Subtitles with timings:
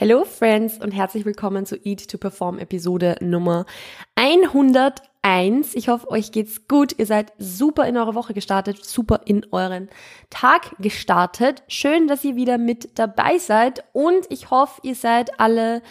[0.00, 3.66] Hello Friends und herzlich willkommen zu Eat to Perform Episode Nummer
[4.14, 5.74] 101.
[5.74, 6.94] Ich hoffe, euch geht's gut.
[6.98, 9.88] Ihr seid super in eure Woche gestartet, super in euren
[10.30, 11.64] Tag gestartet.
[11.66, 15.82] Schön, dass ihr wieder mit dabei seid und ich hoffe, ihr seid alle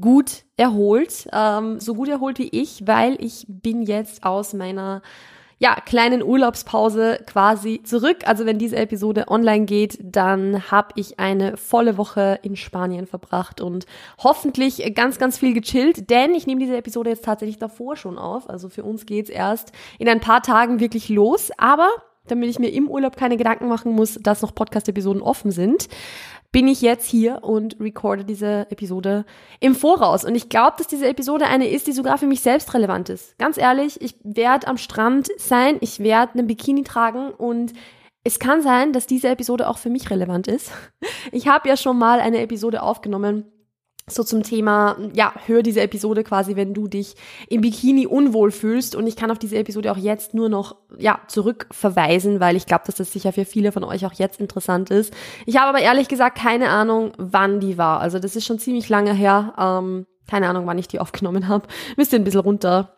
[0.00, 5.02] gut erholt, ähm, so gut erholt wie ich, weil ich bin jetzt aus meiner
[5.58, 8.18] ja, kleinen Urlaubspause quasi zurück.
[8.26, 13.62] Also wenn diese Episode online geht, dann habe ich eine volle Woche in Spanien verbracht
[13.62, 13.86] und
[14.18, 18.50] hoffentlich ganz, ganz viel gechillt, denn ich nehme diese Episode jetzt tatsächlich davor schon auf.
[18.50, 21.88] Also für uns geht's erst in ein paar Tagen wirklich los, aber
[22.26, 25.88] damit ich mir im Urlaub keine Gedanken machen muss, dass noch Podcast-Episoden offen sind,
[26.56, 29.26] bin ich jetzt hier und recorde diese Episode
[29.60, 30.24] im Voraus.
[30.24, 33.36] Und ich glaube, dass diese Episode eine ist, die sogar für mich selbst relevant ist.
[33.36, 37.74] Ganz ehrlich, ich werde am Strand sein, ich werde einen Bikini tragen und
[38.24, 40.72] es kann sein, dass diese Episode auch für mich relevant ist.
[41.30, 43.44] Ich habe ja schon mal eine Episode aufgenommen
[44.08, 47.16] so zum Thema, ja, hör diese Episode quasi, wenn du dich
[47.48, 48.94] im Bikini unwohl fühlst.
[48.94, 52.84] Und ich kann auf diese Episode auch jetzt nur noch, ja, zurückverweisen, weil ich glaube,
[52.86, 55.12] dass das sicher für viele von euch auch jetzt interessant ist.
[55.44, 58.00] Ich habe aber ehrlich gesagt keine Ahnung, wann die war.
[58.00, 59.54] Also das ist schon ziemlich lange her.
[59.58, 61.66] Ähm, keine Ahnung, wann ich die aufgenommen habe.
[61.96, 62.95] Müsst ihr ein bisschen runter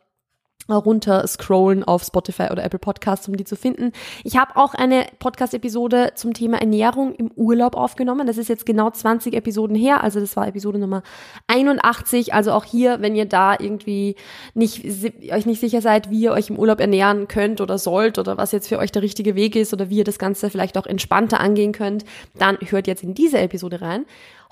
[0.76, 3.92] runter scrollen auf Spotify oder Apple Podcasts, um die zu finden.
[4.24, 8.26] Ich habe auch eine Podcast-Episode zum Thema Ernährung im Urlaub aufgenommen.
[8.26, 11.02] Das ist jetzt genau 20 Episoden her, also das war Episode Nummer
[11.46, 12.34] 81.
[12.34, 14.16] Also auch hier, wenn ihr da irgendwie
[14.54, 14.84] nicht,
[15.32, 18.52] euch nicht sicher seid, wie ihr euch im Urlaub ernähren könnt oder sollt oder was
[18.52, 21.40] jetzt für euch der richtige Weg ist oder wie ihr das Ganze vielleicht auch entspannter
[21.40, 22.04] angehen könnt,
[22.38, 24.04] dann hört jetzt in diese Episode rein.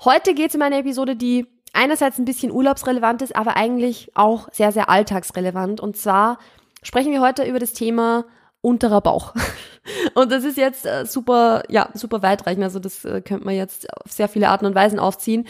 [0.03, 4.49] Heute geht es um eine Episode, die einerseits ein bisschen urlaubsrelevant ist, aber eigentlich auch
[4.51, 5.79] sehr, sehr alltagsrelevant.
[5.79, 6.39] Und zwar
[6.83, 8.25] sprechen wir heute über das Thema
[8.61, 9.33] unterer Bauch.
[10.15, 12.63] Und das ist jetzt äh, super, ja, super weitreichend.
[12.63, 15.47] Also das äh, könnte man jetzt auf sehr viele Arten und Weisen aufziehen.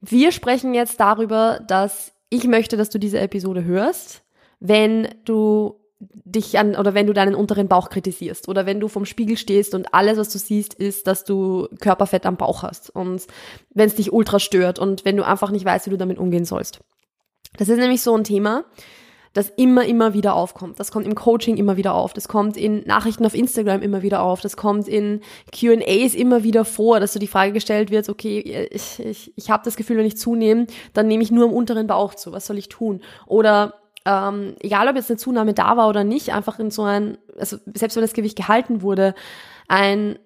[0.00, 4.22] Wir sprechen jetzt darüber, dass ich möchte, dass du diese Episode hörst,
[4.60, 9.04] wenn du dich an oder wenn du deinen unteren Bauch kritisierst oder wenn du vom
[9.04, 13.26] Spiegel stehst und alles, was du siehst, ist, dass du Körperfett am Bauch hast und
[13.74, 16.46] wenn es dich ultra stört und wenn du einfach nicht weißt, wie du damit umgehen
[16.46, 16.80] sollst.
[17.58, 18.64] Das ist nämlich so ein Thema,
[19.32, 20.80] das immer, immer wieder aufkommt.
[20.80, 22.12] Das kommt im Coaching immer wieder auf.
[22.12, 24.40] Das kommt in Nachrichten auf Instagram immer wieder auf.
[24.40, 25.20] Das kommt in
[25.56, 29.62] Q&As immer wieder vor, dass so die Frage gestellt wird, okay, ich, ich, ich habe
[29.64, 32.32] das Gefühl, wenn ich zunehme, dann nehme ich nur am unteren Bauch zu.
[32.32, 33.02] Was soll ich tun?
[33.26, 37.18] Oder ähm, egal ob jetzt eine Zunahme da war oder nicht, einfach in so ein,
[37.38, 39.14] also selbst wenn das Gewicht gehalten wurde,
[39.68, 40.18] ein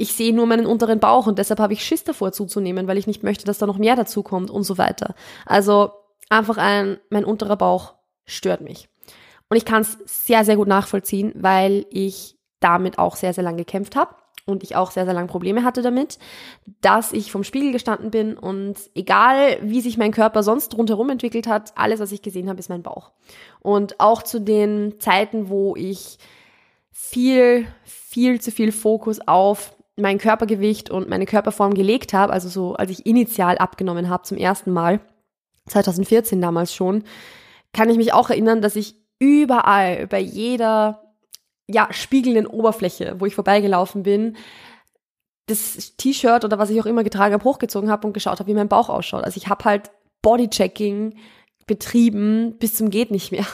[0.00, 3.08] ich sehe nur meinen unteren Bauch und deshalb habe ich Schiss davor zuzunehmen, weil ich
[3.08, 5.16] nicht möchte, dass da noch mehr dazu kommt und so weiter.
[5.44, 5.90] Also
[6.30, 8.88] einfach ein, mein unterer Bauch stört mich.
[9.50, 13.58] Und ich kann es sehr, sehr gut nachvollziehen, weil ich damit auch sehr, sehr lange
[13.58, 14.14] gekämpft habe
[14.48, 16.18] und ich auch sehr, sehr lange Probleme hatte damit,
[16.80, 21.46] dass ich vom Spiegel gestanden bin und egal wie sich mein Körper sonst rundherum entwickelt
[21.46, 23.12] hat, alles, was ich gesehen habe, ist mein Bauch.
[23.60, 26.18] Und auch zu den Zeiten, wo ich
[26.90, 32.74] viel, viel zu viel Fokus auf mein Körpergewicht und meine Körperform gelegt habe, also so
[32.74, 35.00] als ich initial abgenommen habe zum ersten Mal,
[35.66, 37.04] 2014 damals schon,
[37.72, 41.07] kann ich mich auch erinnern, dass ich überall, bei jeder
[41.68, 44.36] ja, spiegelnden Oberfläche, wo ich vorbeigelaufen bin,
[45.46, 48.54] das T-Shirt oder was ich auch immer getragen habe, hochgezogen habe und geschaut habe, wie
[48.54, 49.24] mein Bauch ausschaut.
[49.24, 49.90] Also ich habe halt
[50.22, 51.16] Bodychecking
[51.66, 53.46] betrieben bis zum geht nicht mehr.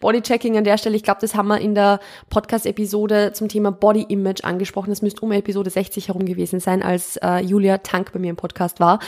[0.00, 2.00] Bodychecking an der Stelle, ich glaube, das haben wir in der
[2.30, 4.90] Podcast-Episode zum Thema Body Image angesprochen.
[4.90, 8.36] Das müsste um Episode 60 herum gewesen sein, als äh, Julia Tank bei mir im
[8.36, 8.98] Podcast war.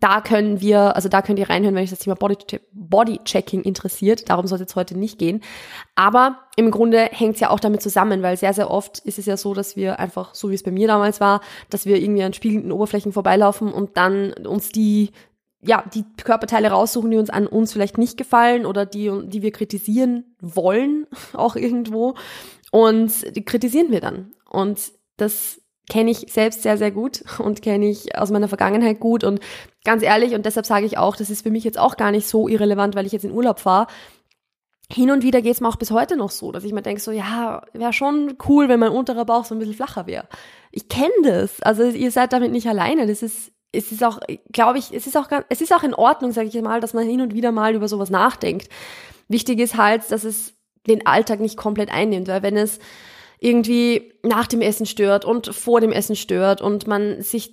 [0.00, 4.28] Da können wir, also da könnt ihr reinhören, wenn euch das Thema Bodychecking interessiert.
[4.30, 5.42] Darum soll es jetzt heute nicht gehen.
[5.94, 9.26] Aber im Grunde hängt es ja auch damit zusammen, weil sehr, sehr oft ist es
[9.26, 12.22] ja so, dass wir einfach, so wie es bei mir damals war, dass wir irgendwie
[12.22, 15.10] an spiegelnden Oberflächen vorbeilaufen und dann uns die
[15.66, 19.52] ja, die Körperteile raussuchen, die uns an uns vielleicht nicht gefallen oder die, die wir
[19.52, 22.14] kritisieren wollen, auch irgendwo.
[22.70, 24.32] Und die kritisieren wir dann.
[24.48, 29.24] Und das kenne ich selbst sehr, sehr gut und kenne ich aus meiner Vergangenheit gut.
[29.24, 29.40] Und
[29.84, 32.26] ganz ehrlich, und deshalb sage ich auch, das ist für mich jetzt auch gar nicht
[32.26, 33.86] so irrelevant, weil ich jetzt in Urlaub fahre.
[34.92, 37.10] Hin und wieder geht's mir auch bis heute noch so, dass ich mir denke, so
[37.10, 40.28] ja, wäre schon cool, wenn mein unterer Bauch so ein bisschen flacher wäre.
[40.72, 41.62] Ich kenne das.
[41.62, 43.06] Also ihr seid damit nicht alleine.
[43.06, 44.20] Das ist es ist auch,
[44.52, 47.06] glaube ich, es ist auch, es ist auch in Ordnung, sage ich mal, dass man
[47.06, 48.68] hin und wieder mal über sowas nachdenkt.
[49.28, 50.54] Wichtig ist halt, dass es
[50.86, 52.78] den Alltag nicht komplett einnimmt, weil wenn es
[53.40, 57.52] irgendwie nach dem Essen stört und vor dem Essen stört und man sich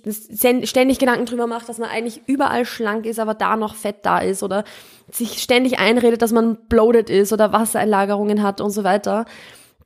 [0.64, 4.18] ständig Gedanken drüber macht, dass man eigentlich überall schlank ist, aber da noch Fett da
[4.18, 4.64] ist oder
[5.10, 9.26] sich ständig einredet, dass man bloated ist oder Wassereinlagerungen hat und so weiter,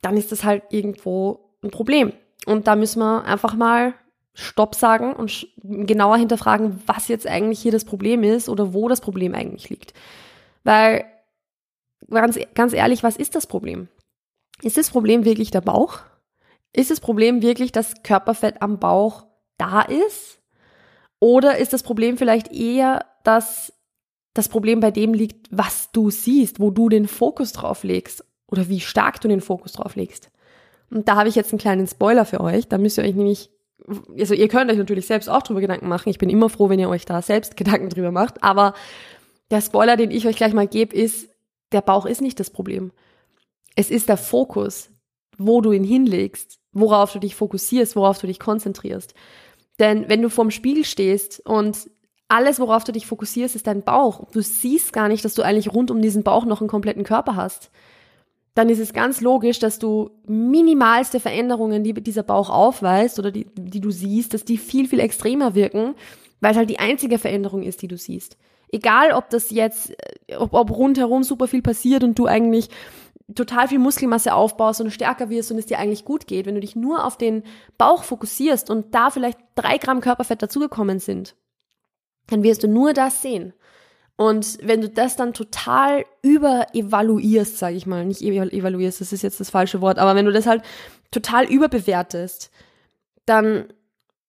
[0.01, 2.13] dann ist das halt irgendwo ein Problem.
[2.45, 3.93] Und da müssen wir einfach mal
[4.39, 9.01] Stopp sagen und genauer hinterfragen, was jetzt eigentlich hier das Problem ist oder wo das
[9.01, 9.93] Problem eigentlich liegt.
[10.63, 11.05] Weil,
[12.07, 13.87] ganz, ganz ehrlich, was ist das Problem?
[14.61, 16.01] Ist das Problem wirklich der Bauch?
[16.71, 19.25] Ist das Problem wirklich, dass Körperfett am Bauch
[19.57, 20.39] da ist?
[21.19, 23.73] Oder ist das Problem vielleicht eher, dass
[24.35, 28.69] das Problem bei dem liegt, was du siehst, wo du den Fokus drauf legst oder
[28.69, 30.29] wie stark du den Fokus drauf legst?
[30.91, 32.67] Und da habe ich jetzt einen kleinen Spoiler für euch.
[32.67, 33.49] Da müsst ihr euch nämlich,
[33.87, 36.09] also ihr könnt euch natürlich selbst auch drüber Gedanken machen.
[36.09, 38.43] Ich bin immer froh, wenn ihr euch da selbst Gedanken drüber macht.
[38.43, 38.73] Aber
[39.49, 41.29] der Spoiler, den ich euch gleich mal gebe, ist,
[41.71, 42.91] der Bauch ist nicht das Problem.
[43.75, 44.89] Es ist der Fokus,
[45.37, 49.13] wo du ihn hinlegst, worauf du dich fokussierst, worauf du dich konzentrierst.
[49.79, 51.89] Denn wenn du vorm Spiegel stehst und
[52.27, 54.29] alles, worauf du dich fokussierst, ist dein Bauch.
[54.31, 57.35] Du siehst gar nicht, dass du eigentlich rund um diesen Bauch noch einen kompletten Körper
[57.35, 57.71] hast
[58.57, 63.45] dann ist es ganz logisch, dass du minimalste Veränderungen, die dieser Bauch aufweist oder die,
[63.55, 65.93] die du siehst, dass die viel, viel extremer wirken,
[66.41, 68.35] weil es halt die einzige Veränderung ist, die du siehst.
[68.71, 69.91] Egal, ob das jetzt,
[70.27, 72.69] äh, ob, ob rundherum super viel passiert und du eigentlich
[73.35, 76.61] total viel Muskelmasse aufbaust und stärker wirst und es dir eigentlich gut geht, wenn du
[76.61, 77.43] dich nur auf den
[77.77, 81.35] Bauch fokussierst und da vielleicht drei Gramm Körperfett dazugekommen sind,
[82.25, 83.53] dann wirst du nur das sehen.
[84.17, 89.39] Und wenn du das dann total überevaluierst, sage ich mal, nicht evaluierst, das ist jetzt
[89.39, 90.63] das falsche Wort, aber wenn du das halt
[91.11, 92.51] total überbewertest,
[93.25, 93.65] dann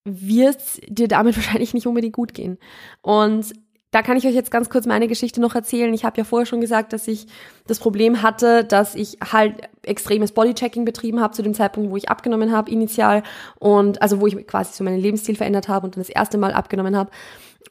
[0.05, 2.59] wird dir damit wahrscheinlich nicht unbedingt gut gehen.
[3.01, 3.55] Und
[3.91, 5.95] da kann ich euch jetzt ganz kurz meine Geschichte noch erzählen.
[5.95, 7.27] Ich habe ja vorher schon gesagt, dass ich
[7.67, 12.11] das Problem hatte, dass ich halt extremes Bodychecking betrieben habe zu dem Zeitpunkt, wo ich
[12.11, 13.23] abgenommen habe initial
[13.59, 16.53] und also wo ich quasi so meinen Lebensstil verändert habe und dann das erste Mal
[16.53, 17.11] abgenommen habe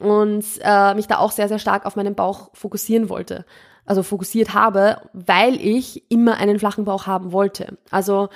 [0.00, 3.44] und äh, mich da auch sehr, sehr stark auf meinen Bauch fokussieren wollte.
[3.84, 7.78] Also fokussiert habe, weil ich immer einen flachen Bauch haben wollte.
[7.90, 8.28] Also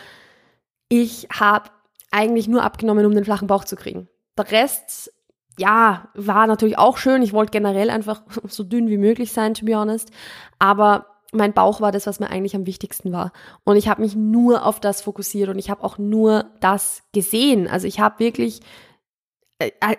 [0.89, 1.71] ich habe
[2.11, 4.09] eigentlich nur abgenommen, um den flachen Bauch zu kriegen.
[4.37, 5.13] Der Rest,
[5.59, 7.23] ja, war natürlich auch schön.
[7.23, 10.11] Ich wollte generell einfach so dünn wie möglich sein, to be honest.
[10.59, 13.33] Aber mein Bauch war das, was mir eigentlich am wichtigsten war.
[13.65, 17.69] Und ich habe mich nur auf das fokussiert und ich habe auch nur das gesehen.
[17.69, 18.61] Also ich habe wirklich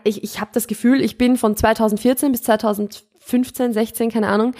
[0.03, 4.53] ich, ich habe das Gefühl, ich bin von 2014 bis 2015, 16, keine Ahnung,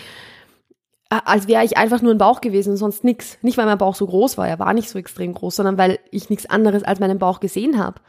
[1.10, 3.38] äh, als wäre ich einfach nur ein Bauch gewesen und sonst nix.
[3.42, 6.00] Nicht, weil mein Bauch so groß war, er war nicht so extrem groß, sondern weil
[6.12, 8.02] ich nichts anderes als meinen Bauch gesehen habe.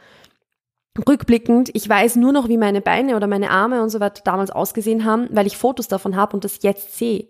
[1.07, 4.49] Rückblickend, ich weiß nur noch, wie meine Beine oder meine Arme und so weiter damals
[4.49, 7.27] ausgesehen haben, weil ich Fotos davon habe und das jetzt sehe.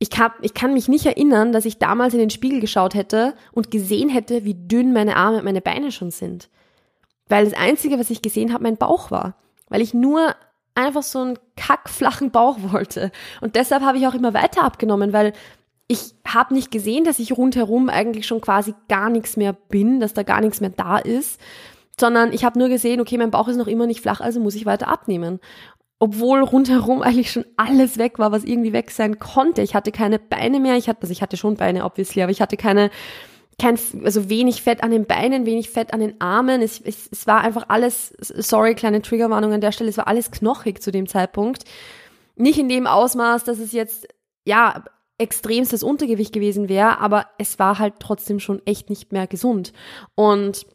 [0.00, 3.34] Ich, hab, ich kann mich nicht erinnern, dass ich damals in den Spiegel geschaut hätte
[3.52, 6.50] und gesehen hätte, wie dünn meine Arme und meine Beine schon sind.
[7.28, 9.36] Weil das Einzige, was ich gesehen habe, mein Bauch war.
[9.68, 10.34] Weil ich nur
[10.74, 13.10] einfach so einen kackflachen Bauch wollte.
[13.40, 15.32] Und deshalb habe ich auch immer weiter abgenommen, weil
[15.86, 20.14] ich habe nicht gesehen, dass ich rundherum eigentlich schon quasi gar nichts mehr bin, dass
[20.14, 21.40] da gar nichts mehr da ist,
[21.98, 24.54] sondern ich habe nur gesehen, okay, mein Bauch ist noch immer nicht flach, also muss
[24.54, 25.40] ich weiter abnehmen.
[25.98, 29.62] Obwohl rundherum eigentlich schon alles weg war, was irgendwie weg sein konnte.
[29.62, 32.40] Ich hatte keine Beine mehr, ich hatte, also ich hatte schon Beine, obviously, aber ich
[32.40, 32.90] hatte keine
[33.58, 36.62] kein, also wenig Fett an den Beinen, wenig Fett an den Armen.
[36.62, 40.30] Es, es, es war einfach alles, sorry, kleine Triggerwarnung an der Stelle, es war alles
[40.30, 41.64] knochig zu dem Zeitpunkt.
[42.36, 44.08] Nicht in dem Ausmaß, dass es jetzt,
[44.44, 44.84] ja,
[45.16, 49.72] extremstes Untergewicht gewesen wäre, aber es war halt trotzdem schon echt nicht mehr gesund.
[50.16, 50.66] Und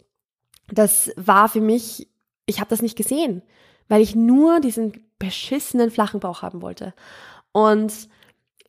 [0.69, 2.07] das war für mich,
[2.45, 3.41] ich habe das nicht gesehen,
[3.89, 6.93] weil ich nur diesen beschissenen flachen Bauch haben wollte.
[7.51, 7.91] Und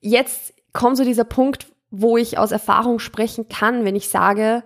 [0.01, 4.63] jetzt kommt so dieser Punkt, wo ich aus Erfahrung sprechen kann, wenn ich sage,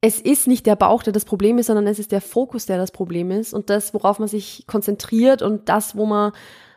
[0.00, 2.76] es ist nicht der Bauch, der das Problem ist, sondern es ist der Fokus, der
[2.76, 6.32] das Problem ist und das, worauf man sich konzentriert und das, wo man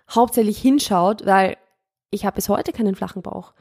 [0.09, 1.57] hauptsächlich hinschaut, weil
[2.09, 3.53] ich habe bis heute keinen flachen Bauch.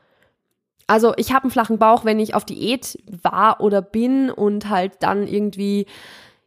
[0.87, 5.03] Also ich habe einen flachen Bauch, wenn ich auf Diät war oder bin und halt
[5.03, 5.87] dann irgendwie,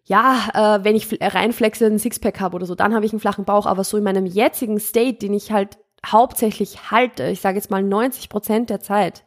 [0.05, 3.43] ja, äh, wenn ich reinflexe, einen Sixpack habe oder so, dann habe ich einen flachen
[3.43, 3.65] Bauch.
[3.65, 7.83] Aber so in meinem jetzigen State, den ich halt hauptsächlich halte, ich sage jetzt mal
[7.83, 9.23] 90 Prozent der Zeit,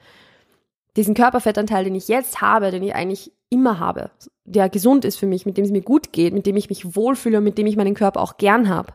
[0.97, 4.11] diesen Körperfettanteil, den ich jetzt habe, den ich eigentlich immer habe,
[4.45, 6.97] der gesund ist für mich, mit dem es mir gut geht, mit dem ich mich
[6.97, 8.95] wohlfühle und mit dem ich meinen Körper auch gern habe.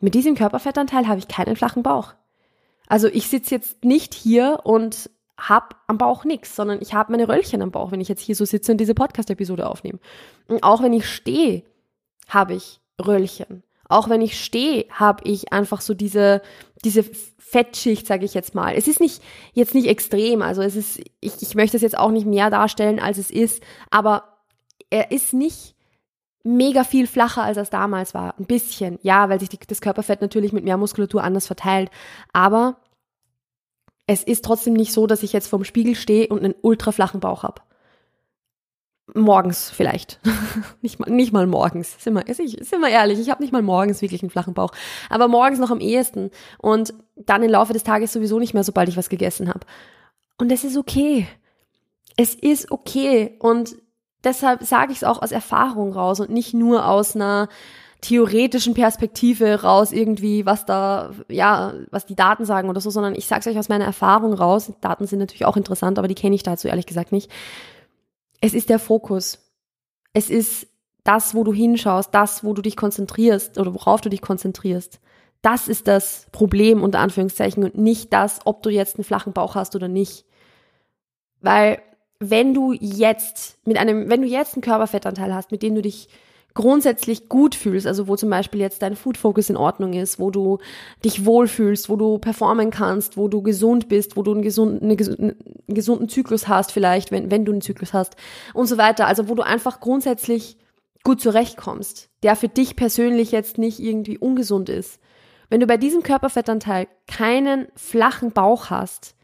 [0.00, 2.14] Mit diesem Körperfettanteil habe ich keinen flachen Bauch.
[2.86, 7.28] Also ich sitze jetzt nicht hier und habe am Bauch nichts, sondern ich habe meine
[7.28, 9.98] Röllchen am Bauch, wenn ich jetzt hier so sitze und diese Podcast-Episode aufnehme.
[10.48, 11.62] Und auch wenn ich stehe,
[12.28, 13.62] habe ich Röllchen.
[13.88, 16.42] Auch wenn ich stehe, habe ich einfach so diese,
[16.84, 18.74] diese Fettschicht, sage ich jetzt mal.
[18.74, 19.22] Es ist nicht
[19.54, 23.00] jetzt nicht extrem, also es ist, ich, ich möchte es jetzt auch nicht mehr darstellen,
[23.00, 24.24] als es ist, aber
[24.90, 25.74] er ist nicht
[26.44, 28.38] mega viel flacher, als es damals war.
[28.38, 31.90] Ein bisschen, ja, weil sich die, das Körperfett natürlich mit mehr Muskulatur anders verteilt.
[32.32, 32.76] Aber
[34.06, 37.20] es ist trotzdem nicht so, dass ich jetzt vorm Spiegel stehe und einen ultra flachen
[37.20, 37.62] Bauch habe.
[39.14, 40.20] Morgens vielleicht.
[40.82, 42.02] nicht, mal, nicht mal morgens.
[42.02, 44.72] Sind wir, sind wir ehrlich, ich habe nicht mal morgens wirklich einen flachen Bauch.
[45.10, 46.30] Aber morgens noch am ehesten.
[46.58, 49.60] Und dann im Laufe des Tages sowieso nicht mehr, sobald ich was gegessen habe.
[50.38, 51.26] Und es ist okay.
[52.16, 53.36] Es ist okay.
[53.40, 53.76] Und
[54.24, 57.48] deshalb sage ich es auch aus Erfahrung raus und nicht nur aus einer
[58.00, 63.26] theoretischen Perspektive raus irgendwie, was da, ja, was die Daten sagen oder so, sondern ich
[63.26, 64.72] sage es euch aus meiner Erfahrung raus.
[64.80, 67.28] Daten sind natürlich auch interessant, aber die kenne ich dazu ehrlich gesagt nicht
[68.40, 69.52] es ist der Fokus.
[70.12, 70.66] Es ist
[71.04, 75.00] das, wo du hinschaust, das, wo du dich konzentrierst oder worauf du dich konzentrierst.
[75.42, 79.54] Das ist das Problem unter Anführungszeichen und nicht das, ob du jetzt einen flachen Bauch
[79.54, 80.24] hast oder nicht.
[81.40, 81.80] Weil
[82.18, 86.08] wenn du jetzt mit einem, wenn du jetzt einen Körperfettanteil hast, mit dem du dich
[86.54, 90.30] grundsätzlich gut fühlst, also wo zum Beispiel jetzt dein Food Focus in Ordnung ist, wo
[90.30, 90.58] du
[91.04, 95.36] dich wohlfühlst, wo du performen kannst, wo du gesund bist, wo du einen gesunden, einen
[95.68, 98.16] gesunden Zyklus hast vielleicht, wenn, wenn du einen Zyklus hast
[98.54, 99.06] und so weiter.
[99.06, 100.56] Also wo du einfach grundsätzlich
[101.04, 104.98] gut zurechtkommst, der für dich persönlich jetzt nicht irgendwie ungesund ist.
[105.48, 109.14] Wenn du bei diesem Körperfettanteil keinen flachen Bauch hast,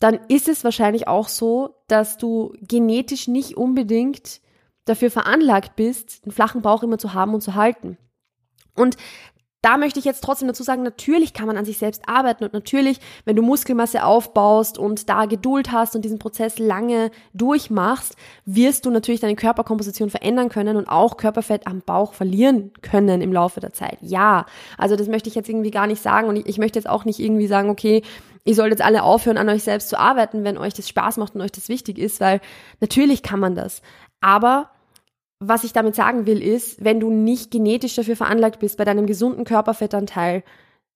[0.00, 4.40] dann ist es wahrscheinlich auch so, dass du genetisch nicht unbedingt
[4.84, 7.98] dafür veranlagt bist, einen flachen Bauch immer zu haben und zu halten.
[8.74, 8.96] Und
[9.62, 12.52] da möchte ich jetzt trotzdem dazu sagen, natürlich kann man an sich selbst arbeiten und
[12.52, 18.84] natürlich, wenn du Muskelmasse aufbaust und da Geduld hast und diesen Prozess lange durchmachst, wirst
[18.84, 23.60] du natürlich deine Körperkomposition verändern können und auch Körperfett am Bauch verlieren können im Laufe
[23.60, 23.98] der Zeit.
[24.00, 24.46] Ja,
[24.78, 27.04] also das möchte ich jetzt irgendwie gar nicht sagen und ich, ich möchte jetzt auch
[27.04, 28.02] nicht irgendwie sagen, okay,
[28.44, 31.36] ihr sollt jetzt alle aufhören, an euch selbst zu arbeiten, wenn euch das Spaß macht
[31.36, 32.40] und euch das wichtig ist, weil
[32.80, 33.80] natürlich kann man das.
[34.22, 34.70] Aber
[35.40, 39.06] was ich damit sagen will, ist, wenn du nicht genetisch dafür veranlagt bist, bei deinem
[39.06, 40.44] gesunden Körperfettanteil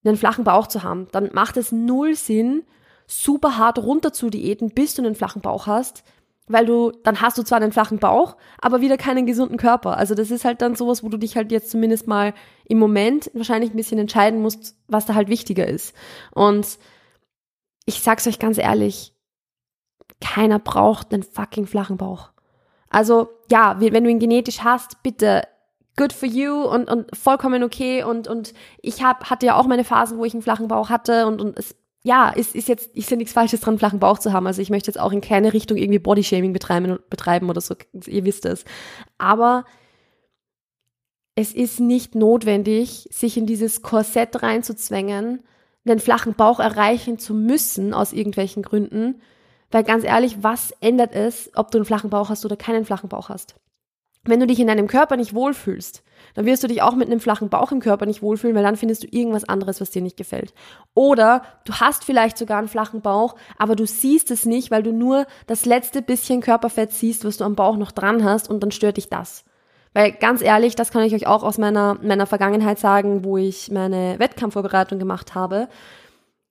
[0.03, 2.63] einen flachen Bauch zu haben, dann macht es null Sinn,
[3.05, 6.03] super hart runter zu diäten, bis du einen flachen Bauch hast,
[6.47, 9.97] weil du, dann hast du zwar einen flachen Bauch, aber wieder keinen gesunden Körper.
[9.97, 12.33] Also das ist halt dann sowas, wo du dich halt jetzt zumindest mal
[12.65, 15.93] im Moment wahrscheinlich ein bisschen entscheiden musst, was da halt wichtiger ist.
[16.31, 16.79] Und
[17.85, 19.13] ich sag's euch ganz ehrlich,
[20.21, 22.31] keiner braucht einen fucking flachen Bauch.
[22.89, 25.43] Also ja, wenn du ihn genetisch hast, bitte
[25.97, 29.83] good for you und, und vollkommen okay und, und ich hab, hatte ja auch meine
[29.83, 33.11] Phasen, wo ich einen flachen Bauch hatte und, und es, ja, ist, ist jetzt, ist
[33.11, 34.47] ja nichts Falsches dran, einen flachen Bauch zu haben.
[34.47, 37.75] Also ich möchte jetzt auch in keine Richtung irgendwie Bodyshaming betreiben, betreiben oder so,
[38.05, 38.63] ihr wisst es.
[39.17, 39.65] Aber
[41.35, 45.43] es ist nicht notwendig, sich in dieses Korsett reinzuzwängen,
[45.85, 49.21] einen flachen Bauch erreichen zu müssen aus irgendwelchen Gründen,
[49.71, 53.09] weil ganz ehrlich, was ändert es, ob du einen flachen Bauch hast oder keinen flachen
[53.09, 53.55] Bauch hast?
[54.23, 57.21] Wenn du dich in deinem Körper nicht wohlfühlst, dann wirst du dich auch mit einem
[57.21, 60.17] flachen Bauch im Körper nicht wohlfühlen, weil dann findest du irgendwas anderes, was dir nicht
[60.17, 60.53] gefällt.
[60.93, 64.91] Oder du hast vielleicht sogar einen flachen Bauch, aber du siehst es nicht, weil du
[64.91, 68.71] nur das letzte bisschen Körperfett siehst, was du am Bauch noch dran hast und dann
[68.71, 69.45] stört dich das.
[69.93, 73.71] Weil ganz ehrlich, das kann ich euch auch aus meiner, meiner Vergangenheit sagen, wo ich
[73.71, 75.69] meine Wettkampfvorbereitung gemacht habe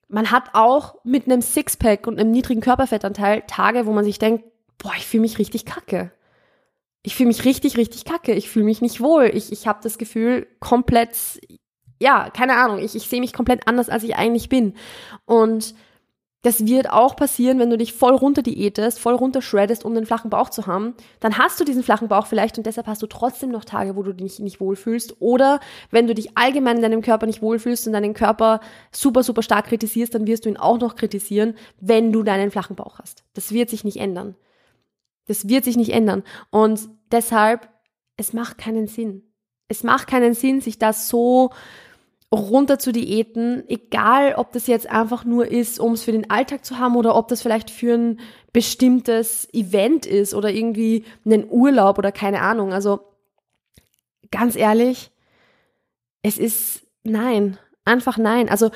[0.09, 4.45] man hat auch mit einem Sixpack und einem niedrigen Körperfettanteil Tage, wo man sich denkt,
[4.79, 6.13] boah, ich fühle mich richtig kacke.
[7.03, 8.33] Ich fühle mich richtig, richtig kacke.
[8.33, 9.31] Ich fühle mich nicht wohl.
[9.33, 11.41] Ich, ich habe das Gefühl, komplett,
[12.01, 14.75] ja, keine Ahnung, ich, ich sehe mich komplett anders, als ich eigentlich bin.
[15.25, 15.75] Und
[16.43, 20.07] das wird auch passieren, wenn du dich voll runter diätest, voll runter shreddest, um den
[20.07, 20.95] flachen Bauch zu haben.
[21.19, 24.03] Dann hast du diesen flachen Bauch vielleicht und deshalb hast du trotzdem noch Tage, wo
[24.05, 25.17] du dich nicht wohlfühlst.
[25.21, 25.59] Oder
[25.91, 28.61] wenn du dich allgemein in deinem Körper nicht wohlfühlst und deinen Körper
[28.93, 32.77] super, super stark kritisierst, dann wirst du ihn auch noch kritisieren, wenn du deinen flachen
[32.77, 33.25] Bauch hast.
[33.35, 34.37] Das wird sich nicht ändern.
[35.27, 36.23] Das wird sich nicht ändern.
[36.51, 37.69] Und deshalb,
[38.17, 39.25] es macht keinen Sinn.
[39.69, 41.51] Es macht keinen Sinn, sich das so
[42.33, 46.65] runter zu Diäten, egal ob das jetzt einfach nur ist, um es für den Alltag
[46.65, 48.21] zu haben oder ob das vielleicht für ein
[48.53, 52.73] bestimmtes Event ist oder irgendwie einen Urlaub oder keine Ahnung.
[52.73, 53.01] Also
[54.31, 55.11] ganz ehrlich,
[56.23, 58.49] es ist nein, einfach nein.
[58.49, 58.71] Also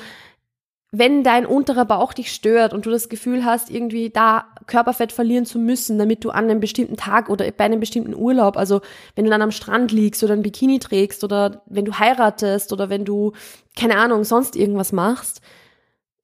[0.91, 5.45] wenn dein unterer Bauch dich stört und du das Gefühl hast, irgendwie da Körperfett verlieren
[5.45, 8.81] zu müssen, damit du an einem bestimmten Tag oder bei einem bestimmten Urlaub, also
[9.15, 12.89] wenn du dann am Strand liegst oder ein Bikini trägst oder wenn du heiratest oder
[12.89, 13.31] wenn du,
[13.77, 15.39] keine Ahnung, sonst irgendwas machst,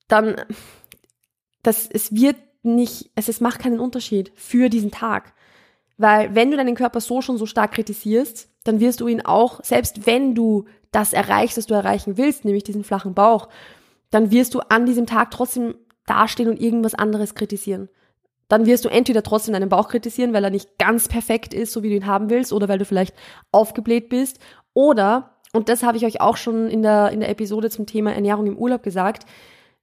[0.09, 0.35] dann,
[1.63, 5.33] das, es wird nicht, es, es macht keinen Unterschied für diesen Tag.
[5.97, 9.63] Weil wenn du deinen Körper so schon so stark kritisierst, dann wirst du ihn auch,
[9.63, 13.47] selbst wenn du das erreichst, was du erreichen willst, nämlich diesen flachen Bauch,
[14.09, 17.89] dann wirst du an diesem Tag trotzdem dastehen und irgendwas anderes kritisieren.
[18.47, 21.83] Dann wirst du entweder trotzdem deinen Bauch kritisieren, weil er nicht ganz perfekt ist, so
[21.83, 23.15] wie du ihn haben willst, oder weil du vielleicht
[23.51, 24.39] aufgebläht bist,
[24.73, 28.13] oder, und das habe ich euch auch schon in der, in der Episode zum Thema
[28.13, 29.25] Ernährung im Urlaub gesagt,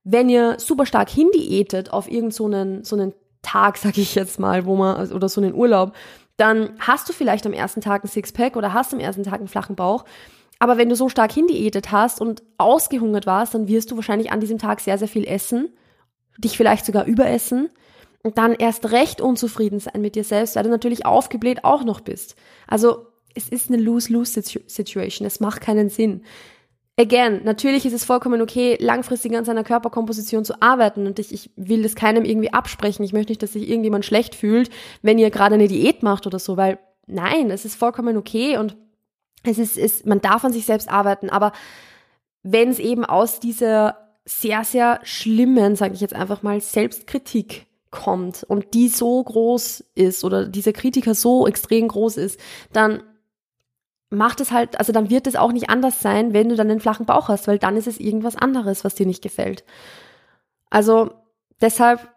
[0.05, 4.39] wenn ihr super stark hindiätet auf irgendeinen so einen, so einen Tag, sag ich jetzt
[4.39, 5.95] mal, wo man, oder so einen Urlaub,
[6.37, 9.49] dann hast du vielleicht am ersten Tag ein Sixpack oder hast am ersten Tag einen
[9.49, 10.05] flachen Bauch.
[10.65, 14.41] Aber wenn du so stark hindiätet hast und ausgehungert warst, dann wirst du wahrscheinlich an
[14.41, 15.69] diesem Tag sehr, sehr viel essen,
[16.39, 17.69] dich vielleicht sogar überessen
[18.23, 22.01] und dann erst recht unzufrieden sein mit dir selbst, weil du natürlich aufgebläht auch noch
[22.01, 22.37] bist.
[22.67, 25.27] Also es ist eine Lose-Lose-Situation.
[25.27, 26.23] Es macht keinen Sinn.
[26.99, 31.51] Again, natürlich ist es vollkommen okay, langfristig an seiner Körperkomposition zu arbeiten und ich, ich
[31.57, 33.05] will das keinem irgendwie absprechen.
[33.05, 34.71] Ich möchte nicht, dass sich irgendjemand schlecht fühlt,
[35.03, 38.79] wenn ihr gerade eine Diät macht oder so, weil nein, es ist vollkommen okay und
[39.45, 41.53] es ist, ist man darf an sich selbst arbeiten, aber
[42.43, 48.43] wenn es eben aus dieser sehr, sehr schlimmen, sage ich jetzt einfach mal, Selbstkritik kommt
[48.43, 52.41] und die so groß ist oder dieser Kritiker so extrem groß ist,
[52.73, 53.03] dann
[54.11, 56.81] macht es halt, also dann wird es auch nicht anders sein, wenn du dann den
[56.81, 59.65] flachen Bauch hast, weil dann ist es irgendwas anderes, was dir nicht gefällt.
[60.71, 61.13] Also
[61.61, 62.09] deshalb,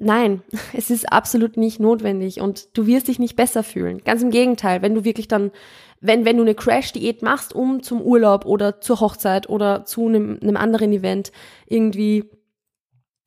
[0.00, 0.42] nein,
[0.72, 4.02] es ist absolut nicht notwendig und du wirst dich nicht besser fühlen.
[4.04, 5.52] Ganz im Gegenteil, wenn du wirklich dann,
[6.00, 10.38] wenn, wenn du eine Crash-Diät machst, um zum Urlaub oder zur Hochzeit oder zu einem,
[10.42, 11.30] einem anderen Event
[11.66, 12.24] irgendwie,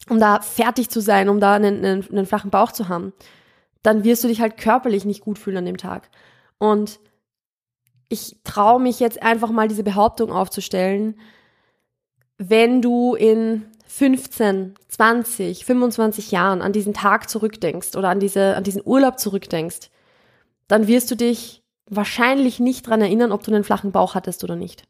[0.10, 3.13] um da fertig zu sein, um da einen, einen, einen flachen Bauch zu haben,
[3.84, 6.10] dann wirst du dich halt körperlich nicht gut fühlen an dem Tag.
[6.58, 7.00] Und
[8.10, 11.15] ich traue mich jetzt einfach mal diese Behauptung aufzustellen,
[12.38, 18.63] wenn du in 15, 20, 25 Jahren an diesen Tag zurückdenkst oder an, diese, an
[18.63, 19.91] diesen Urlaub zurückdenkst,
[20.67, 24.55] dann wirst du dich wahrscheinlich nicht dran erinnern, ob du einen flachen Bauch hattest oder
[24.55, 24.85] nicht.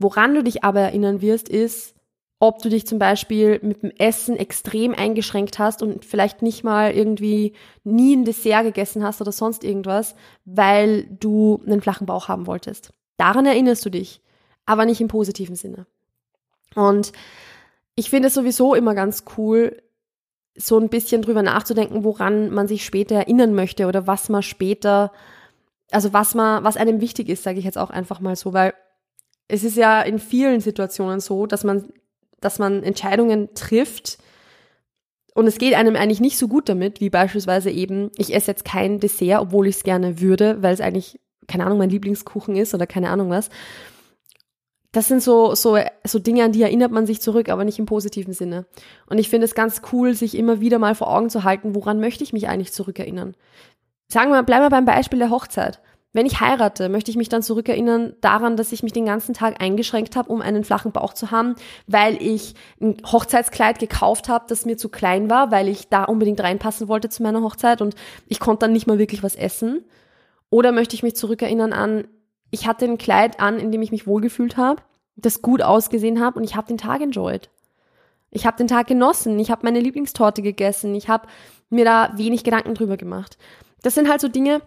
[0.00, 1.94] Woran du dich aber erinnern wirst, ist,
[2.40, 6.90] ob du dich zum Beispiel mit dem Essen extrem eingeschränkt hast und vielleicht nicht mal
[6.90, 7.52] irgendwie
[7.84, 12.90] nie ein Dessert gegessen hast oder sonst irgendwas, weil du einen flachen Bauch haben wolltest.
[13.18, 14.20] Daran erinnerst du dich,
[14.64, 15.86] aber nicht im positiven Sinne.
[16.74, 17.12] Und
[17.96, 19.82] ich finde es sowieso immer ganz cool,
[20.56, 25.12] so ein bisschen drüber nachzudenken, woran man sich später erinnern möchte oder was man später,
[25.90, 28.72] also was man, was einem wichtig ist, sage ich jetzt auch einfach mal so, weil
[29.48, 31.88] es ist ja in vielen Situationen so, dass man
[32.40, 34.18] dass man Entscheidungen trifft
[35.34, 38.64] und es geht einem eigentlich nicht so gut damit, wie beispielsweise eben, ich esse jetzt
[38.64, 42.74] kein Dessert, obwohl ich es gerne würde, weil es eigentlich, keine Ahnung, mein Lieblingskuchen ist
[42.74, 43.50] oder keine Ahnung was.
[44.96, 47.84] Das sind so, so, so Dinge, an die erinnert man sich zurück, aber nicht im
[47.84, 48.64] positiven Sinne.
[49.04, 52.00] Und ich finde es ganz cool, sich immer wieder mal vor Augen zu halten, woran
[52.00, 53.36] möchte ich mich eigentlich zurückerinnern.
[54.08, 55.82] Sagen wir, bleiben wir beim Beispiel der Hochzeit.
[56.14, 59.60] Wenn ich heirate, möchte ich mich dann zurückerinnern daran, dass ich mich den ganzen Tag
[59.60, 61.56] eingeschränkt habe, um einen flachen Bauch zu haben,
[61.86, 66.40] weil ich ein Hochzeitskleid gekauft habe, das mir zu klein war, weil ich da unbedingt
[66.40, 67.96] reinpassen wollte zu meiner Hochzeit und
[68.28, 69.84] ich konnte dann nicht mal wirklich was essen.
[70.48, 72.08] Oder möchte ich mich zurückerinnern an,
[72.50, 74.82] ich hatte ein Kleid an, in dem ich mich wohlgefühlt habe,
[75.16, 77.50] das gut ausgesehen habe und ich habe den Tag enjoyed.
[78.30, 81.28] Ich habe den Tag genossen, ich habe meine Lieblingstorte gegessen, ich habe
[81.70, 83.38] mir da wenig Gedanken drüber gemacht.
[83.82, 84.60] Das sind halt so Dinge,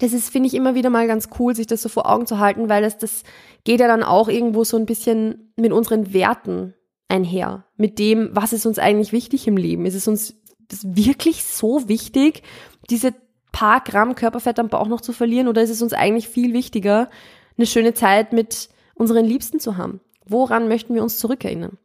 [0.00, 2.38] das ist, finde ich, immer wieder mal ganz cool, sich das so vor Augen zu
[2.38, 3.22] halten, weil das, das
[3.64, 6.74] geht ja dann auch irgendwo so ein bisschen mit unseren Werten
[7.08, 7.64] einher.
[7.76, 9.86] Mit dem, was ist uns eigentlich wichtig im Leben?
[9.86, 10.34] Ist es uns
[10.82, 12.42] wirklich so wichtig,
[12.90, 13.14] diese
[13.54, 15.48] paar Gramm Körperfett am Bauch noch zu verlieren?
[15.48, 17.08] Oder ist es uns eigentlich viel wichtiger,
[17.56, 20.00] eine schöne Zeit mit unseren Liebsten zu haben?
[20.26, 21.78] Woran möchten wir uns zurückerinnern?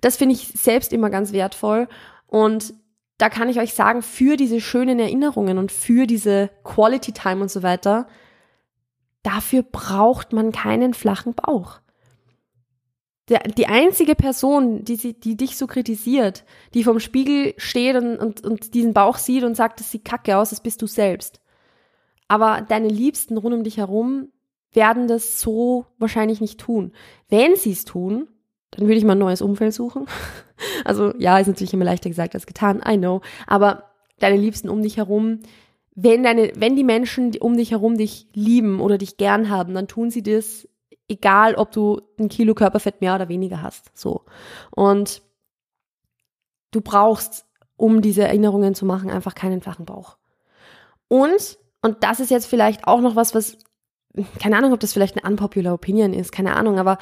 [0.00, 1.88] Das finde ich selbst immer ganz wertvoll.
[2.28, 2.72] Und
[3.18, 7.50] da kann ich euch sagen, für diese schönen Erinnerungen und für diese Quality Time und
[7.50, 8.06] so weiter,
[9.24, 11.80] dafür braucht man keinen flachen Bauch.
[13.28, 18.16] Der, die einzige Person, die, sie, die dich so kritisiert, die vom Spiegel steht und,
[18.16, 21.40] und, und diesen Bauch sieht und sagt, das sieht kacke aus, das bist du selbst.
[22.26, 24.28] Aber deine Liebsten rund um dich herum
[24.72, 26.92] werden das so wahrscheinlich nicht tun.
[27.28, 28.28] Wenn sie es tun,
[28.70, 30.06] dann würde ich mal ein neues Umfeld suchen.
[30.84, 33.20] Also ja, ist natürlich immer leichter gesagt als getan, I know.
[33.46, 33.84] Aber
[34.18, 35.38] deine Liebsten um dich herum,
[35.94, 39.86] wenn deine, wenn die Menschen um dich herum dich lieben oder dich gern haben, dann
[39.86, 40.68] tun sie das,
[41.08, 43.90] egal ob du ein Kilo Körperfett mehr oder weniger hast.
[43.94, 44.24] So.
[44.70, 45.22] Und
[46.70, 50.18] du brauchst, um diese Erinnerungen zu machen, einfach keinen flachen Bauch.
[51.08, 53.56] Und, und das ist jetzt vielleicht auch noch was, was,
[54.38, 56.98] keine Ahnung, ob das vielleicht eine unpopular Opinion ist, keine Ahnung, aber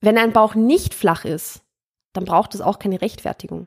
[0.00, 1.62] wenn ein Bauch nicht flach ist,
[2.12, 3.66] dann braucht es auch keine Rechtfertigung.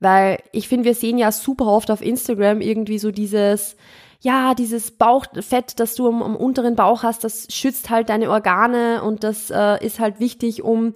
[0.00, 3.76] Weil ich finde, wir sehen ja super oft auf Instagram irgendwie so dieses,
[4.24, 9.02] ja, dieses Bauchfett, das du am, am unteren Bauch hast, das schützt halt deine Organe
[9.02, 10.94] und das äh, ist halt wichtig, um,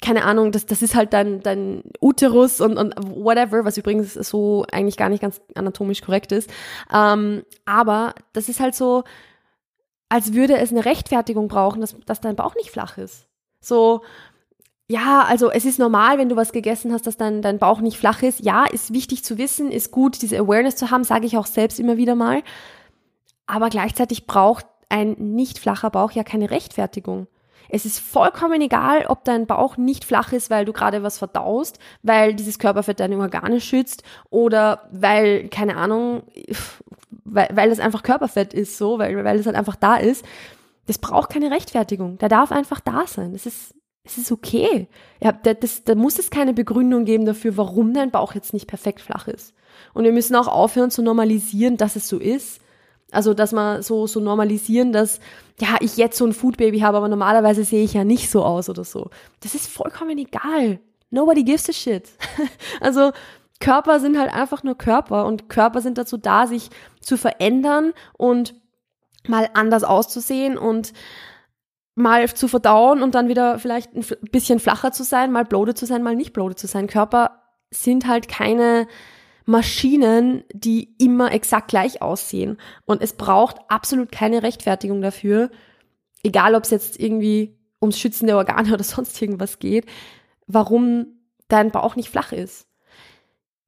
[0.00, 4.64] keine Ahnung, das, das ist halt dein, dein Uterus und, und whatever, was übrigens so
[4.72, 6.50] eigentlich gar nicht ganz anatomisch korrekt ist.
[6.90, 9.04] Ähm, aber das ist halt so,
[10.08, 13.26] als würde es eine Rechtfertigung brauchen, dass, dass dein Bauch nicht flach ist.
[13.60, 14.00] So,
[14.90, 17.96] ja, also es ist normal, wenn du was gegessen hast, dass dein, dein Bauch nicht
[17.96, 18.40] flach ist.
[18.40, 21.78] Ja, ist wichtig zu wissen, ist gut, diese Awareness zu haben, sage ich auch selbst
[21.78, 22.42] immer wieder mal.
[23.46, 27.28] aber gleichzeitig braucht ein nicht flacher Bauch ja keine Rechtfertigung.
[27.68, 31.78] Es ist vollkommen egal, ob dein Bauch nicht flach ist, weil du gerade was verdaust,
[32.02, 36.24] weil dieses Körperfett deine Organe schützt oder weil, keine Ahnung,
[37.24, 40.24] weil, weil es einfach Körperfett ist, so, weil, weil es halt einfach da ist.
[40.86, 42.18] Das braucht keine Rechtfertigung.
[42.18, 43.32] Der darf einfach da sein.
[43.32, 43.74] Das ist,
[44.10, 44.88] es ist okay.
[45.22, 49.00] Ja, das, da muss es keine Begründung geben dafür, warum dein Bauch jetzt nicht perfekt
[49.00, 49.54] flach ist.
[49.94, 52.60] Und wir müssen auch aufhören zu normalisieren, dass es so ist.
[53.12, 55.18] Also, dass man so, so normalisieren, dass,
[55.60, 58.68] ja, ich jetzt so ein Foodbaby habe, aber normalerweise sehe ich ja nicht so aus
[58.68, 59.10] oder so.
[59.40, 60.78] Das ist vollkommen egal.
[61.10, 62.08] Nobody gives a shit.
[62.80, 63.10] also,
[63.58, 66.70] Körper sind halt einfach nur Körper und Körper sind dazu da, sich
[67.00, 68.54] zu verändern und
[69.28, 70.92] mal anders auszusehen und
[72.00, 75.86] mal zu verdauen und dann wieder vielleicht ein bisschen flacher zu sein, mal bloated zu
[75.86, 76.86] sein, mal nicht bloated zu sein.
[76.86, 78.86] Körper sind halt keine
[79.46, 82.58] Maschinen, die immer exakt gleich aussehen.
[82.84, 85.50] Und es braucht absolut keine Rechtfertigung dafür,
[86.22, 89.86] egal ob es jetzt irgendwie ums Schützen der Organe oder sonst irgendwas geht,
[90.46, 91.06] warum
[91.48, 92.66] dein Bauch nicht flach ist.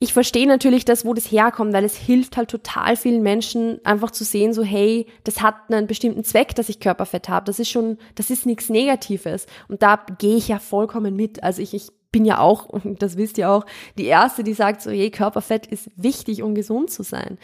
[0.03, 4.11] Ich verstehe natürlich das, wo das herkommt, weil es hilft halt total vielen Menschen einfach
[4.11, 7.47] zu sehen, so hey, das hat einen bestimmten Zweck, dass ich Körperfett habe.
[7.47, 9.47] Das ist schon, das ist nichts Negatives.
[9.69, 11.45] Und da gehe ich ja vollkommen mit.
[11.45, 13.65] Also ich, ich bin ja auch, und das wisst ihr auch,
[13.97, 17.39] die Erste, die sagt so, hey, Körperfett ist wichtig, um gesund zu sein.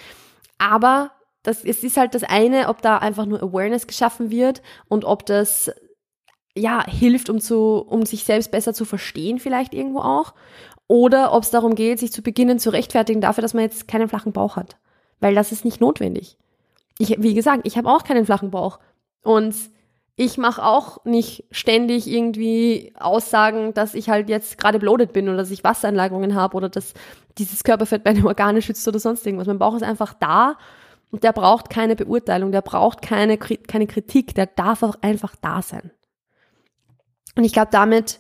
[0.58, 1.12] Aber
[1.44, 5.24] das, es ist halt das eine, ob da einfach nur Awareness geschaffen wird und ob
[5.26, 5.70] das
[6.56, 10.34] ja hilft, um zu, um sich selbst besser zu verstehen, vielleicht irgendwo auch.
[10.88, 14.09] Oder ob es darum geht, sich zu beginnen zu rechtfertigen dafür, dass man jetzt keinen
[14.09, 14.77] flachen Bauch hat.
[15.20, 16.37] Weil das ist nicht notwendig.
[16.98, 18.79] Ich, wie gesagt, ich habe auch keinen flachen Bauch.
[19.22, 19.55] Und
[20.16, 25.37] ich mache auch nicht ständig irgendwie Aussagen, dass ich halt jetzt gerade bloated bin oder
[25.37, 26.94] dass ich Wassereinlagerungen habe oder dass
[27.37, 29.46] dieses Körperfett meine Organe schützt oder sonst irgendwas.
[29.46, 30.57] Mein Bauch ist einfach da
[31.12, 35.62] und der braucht keine Beurteilung, der braucht keine, keine Kritik, der darf auch einfach da
[35.62, 35.92] sein.
[37.37, 38.18] Und ich glaube, damit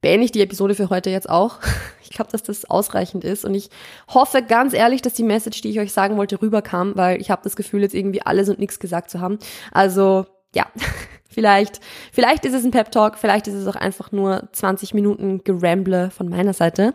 [0.00, 1.58] beende ich die Episode für heute jetzt auch.
[2.12, 3.70] Ich glaube, dass das ausreichend ist und ich
[4.12, 7.42] hoffe ganz ehrlich, dass die Message, die ich euch sagen wollte, rüberkam, weil ich habe
[7.44, 9.38] das Gefühl, jetzt irgendwie alles und nichts gesagt zu haben.
[9.70, 10.66] Also ja,
[11.32, 11.80] Vielleicht,
[12.12, 16.10] vielleicht ist es ein Pep Talk, vielleicht ist es auch einfach nur 20 Minuten Geramble
[16.10, 16.92] von meiner Seite.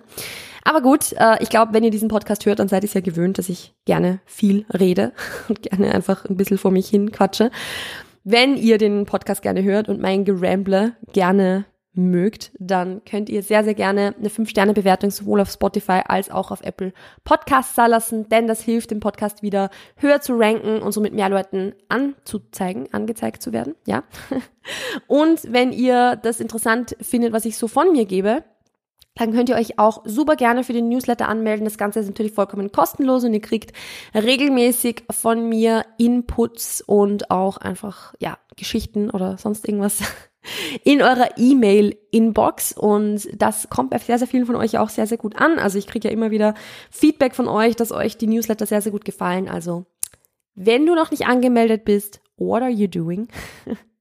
[0.66, 3.02] Aber gut, äh, ich glaube, wenn ihr diesen Podcast hört, dann seid ihr es ja
[3.02, 5.14] gewöhnt, dass ich gerne viel rede
[5.48, 7.50] und gerne einfach ein bisschen vor mich hin quatsche.
[8.26, 11.66] Wenn ihr den Podcast gerne hört und mein Geramble gerne
[11.98, 16.62] mögt, dann könnt ihr sehr, sehr gerne eine 5-Sterne-Bewertung sowohl auf Spotify als auch auf
[16.62, 21.14] Apple Podcasts da lassen, denn das hilft dem Podcast wieder höher zu ranken und somit
[21.14, 24.04] mehr Leuten anzuzeigen, angezeigt zu werden, ja.
[25.08, 28.44] Und wenn ihr das interessant findet, was ich so von mir gebe,
[29.16, 31.66] dann könnt ihr euch auch super gerne für den Newsletter anmelden.
[31.66, 33.72] Das Ganze ist natürlich vollkommen kostenlos und ihr kriegt
[34.14, 40.02] regelmäßig von mir Inputs und auch einfach, ja, Geschichten oder sonst irgendwas
[40.84, 45.18] in eurer E-Mail-Inbox und das kommt bei sehr, sehr vielen von euch auch sehr, sehr
[45.18, 45.60] gut an.
[45.60, 46.54] Also ich kriege ja immer wieder
[46.92, 49.48] Feedback von euch, dass euch die Newsletter sehr, sehr gut gefallen.
[49.48, 49.86] Also
[50.56, 53.28] wenn du noch nicht angemeldet bist, what are you doing?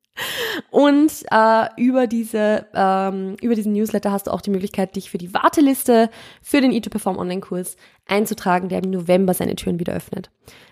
[0.70, 5.18] Und äh, über diese ähm, über diesen Newsletter hast du auch die Möglichkeit, dich für
[5.18, 6.10] die Warteliste
[6.42, 10.30] für den E2Perform Online-Kurs einzutragen, der im November seine Türen wieder öffnet.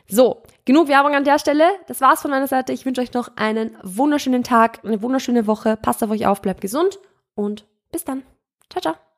[0.08, 1.64] So, genug Werbung an der Stelle.
[1.88, 2.72] Das war's von meiner Seite.
[2.72, 5.76] Ich wünsche euch noch einen wunderschönen Tag, eine wunderschöne Woche.
[5.76, 6.98] Passt auf euch auf, bleibt gesund
[7.34, 8.22] und bis dann.
[8.70, 9.11] Ciao, ciao.